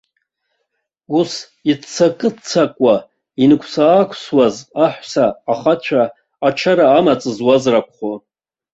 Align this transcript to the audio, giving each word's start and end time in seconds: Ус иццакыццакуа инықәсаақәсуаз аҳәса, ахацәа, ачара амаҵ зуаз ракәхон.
Ус 1.17 1.31
иццакыццакуа 1.71 2.95
инықәсаақәсуаз 3.43 4.55
аҳәса, 4.85 5.25
ахацәа, 5.51 6.03
ачара 6.47 6.85
амаҵ 6.97 7.21
зуаз 7.35 7.63
ракәхон. 7.73 8.19